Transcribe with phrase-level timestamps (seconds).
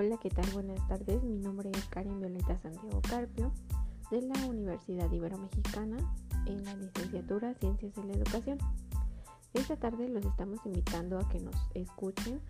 [0.00, 0.48] Hola, ¿qué tal?
[0.52, 1.24] Buenas tardes.
[1.24, 3.50] Mi nombre es Karen Violeta Santiago Carpio
[4.12, 5.96] de la Universidad Iberomexicana
[6.46, 8.58] en la licenciatura Ciencias de la Educación.
[9.54, 12.40] Esta tarde los estamos invitando a que nos escuchen.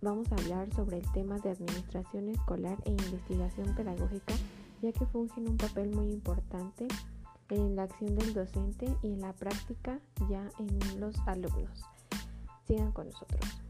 [0.00, 4.32] Vamos a hablar sobre el tema de administración escolar e investigación pedagógica,
[4.80, 6.88] ya que fungen un papel muy importante
[7.50, 10.00] en la acción del docente y en la práctica
[10.30, 11.84] ya en los alumnos.
[12.66, 13.67] Sigan con nosotros.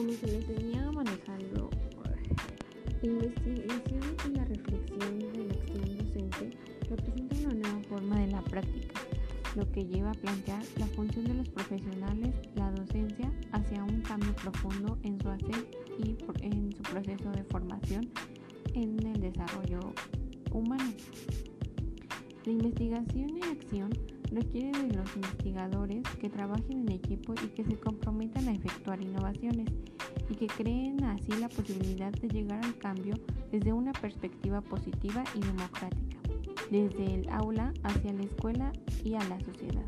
[0.00, 1.68] Como se les venía manejando,
[3.02, 8.40] la investigación y la reflexión de la acción docente representa una nueva forma de la
[8.40, 8.98] práctica,
[9.56, 14.34] lo que lleva a plantear la función de los profesionales, la docencia, hacia un cambio
[14.36, 18.08] profundo en su hacer y en su proceso de formación
[18.72, 19.80] en el desarrollo
[20.50, 20.94] humano.
[22.46, 23.90] La investigación y acción
[24.30, 29.68] requiere de los investigadores que trabajen en equipo y que se comprometan a efectuar innovaciones
[30.28, 33.14] y que creen así la posibilidad de llegar al cambio
[33.50, 36.18] desde una perspectiva positiva y democrática,
[36.70, 38.72] desde el aula hacia la escuela
[39.04, 39.84] y a la sociedad.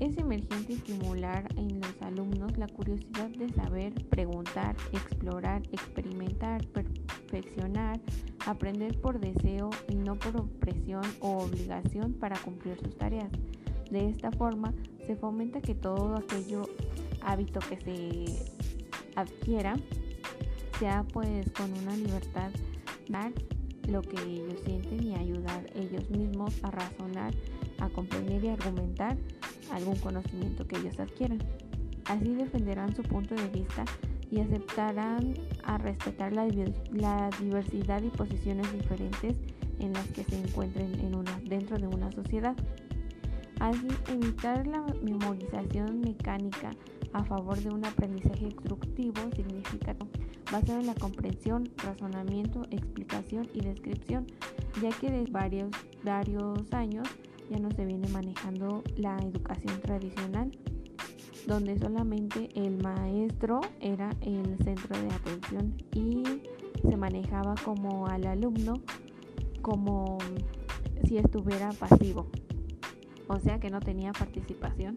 [0.00, 8.00] Es emergente estimular en los alumnos la curiosidad de saber, preguntar, explorar, experimentar, perfeccionar,
[8.46, 13.30] aprender por deseo y no por presión o obligación para cumplir sus tareas.
[13.90, 14.72] De esta forma
[15.06, 16.62] se fomenta que todo aquello
[17.22, 18.52] hábito que se
[19.16, 19.76] adquiera
[20.78, 22.50] sea pues con una libertad
[23.08, 23.32] dar
[23.88, 27.32] lo que ellos sienten y ayudar ellos mismos a razonar,
[27.78, 29.16] a comprender y argumentar
[29.72, 31.38] algún conocimiento que ellos adquieran.
[32.04, 33.84] Así defenderán su punto de vista
[34.30, 35.34] y aceptarán
[35.64, 36.46] a respetar la,
[37.40, 39.36] diversidad y posiciones diferentes
[39.78, 42.56] en las que se encuentren en una, dentro de una sociedad.
[43.60, 46.70] Así, evitar la memorización mecánica
[47.12, 49.96] a favor de un aprendizaje instructivo significa
[50.50, 54.26] basado en la comprensión, razonamiento, explicación y descripción,
[54.80, 55.70] ya que desde varios,
[56.04, 57.08] varios años
[57.50, 60.50] ya no se viene manejando la educación tradicional
[61.48, 66.22] donde solamente el maestro era el centro de atención y
[66.86, 68.74] se manejaba como al alumno
[69.62, 70.18] como
[71.04, 72.26] si estuviera pasivo,
[73.28, 74.94] o sea que no tenía participación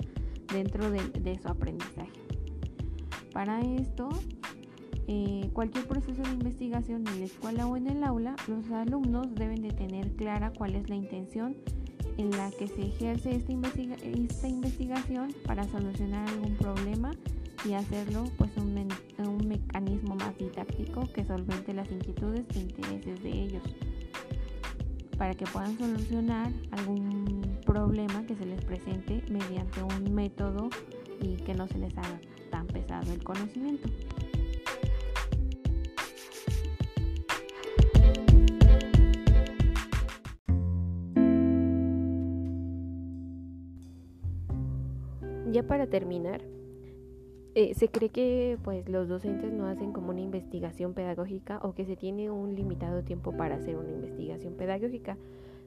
[0.51, 2.11] dentro de, su aprendizaje.
[3.31, 4.09] Para esto,
[5.07, 9.61] eh, cualquier proceso de investigación en la escuela o en el aula, los alumnos deben
[9.61, 11.55] de tener clara cuál es la intención
[12.17, 13.53] en la que se ejerce esta,
[14.03, 17.11] esta investigación para solucionar algún problema
[17.65, 18.87] y hacerlo pues un,
[19.19, 23.63] un mecanismo más didáctico que solvente las inquietudes e intereses de ellos
[25.21, 30.69] para que puedan solucionar algún problema que se les presente mediante un método
[31.21, 33.87] y que no se les haga tan pesado el conocimiento.
[45.51, 46.41] Ya para terminar,
[47.55, 51.85] eh, se cree que pues los docentes no hacen como una investigación pedagógica o que
[51.85, 55.17] se tiene un limitado tiempo para hacer una investigación pedagógica.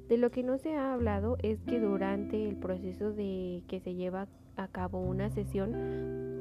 [0.09, 3.95] De lo que no se ha hablado es que durante el proceso de que se
[3.95, 5.73] lleva a cabo una sesión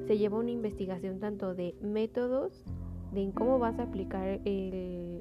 [0.07, 2.63] se lleva una investigación tanto de métodos
[3.13, 4.39] de cómo vas a aplicar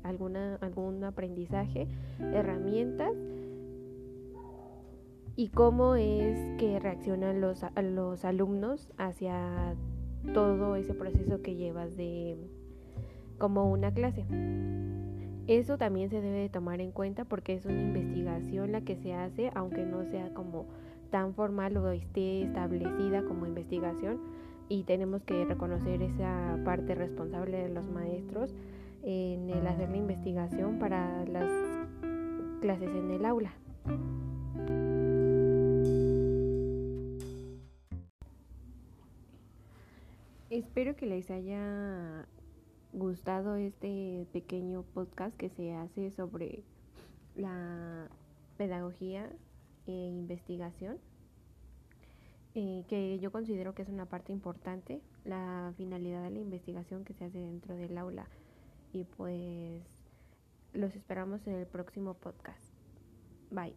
[0.05, 1.89] alguna, algún aprendizaje,
[2.21, 3.13] herramientas
[5.37, 9.75] y cómo es que reaccionan los, los alumnos hacia
[10.35, 12.37] todo ese proceso que llevas de
[13.39, 14.25] como una clase.
[15.49, 19.15] Eso también se debe de tomar en cuenta porque es una investigación la que se
[19.15, 20.67] hace, aunque no sea como
[21.11, 24.21] tan formal o esté establecida como investigación
[24.69, 28.55] y tenemos que reconocer esa parte responsable de los maestros
[29.03, 31.51] en el hacer la investigación para las
[32.61, 33.53] clases en el aula.
[40.53, 42.29] Espero que les haya
[42.93, 46.63] gustado este pequeño podcast que se hace sobre
[47.35, 48.11] la
[48.59, 49.33] pedagogía
[49.87, 50.99] e investigación.
[52.55, 57.15] eh, que yo considero que es una parte importante, la finalidad de la investigación que
[57.15, 58.27] se hace dentro del aula.
[58.93, 59.83] Y pues
[60.75, 62.75] los esperamos en el próximo podcast.
[63.51, 63.75] Bye.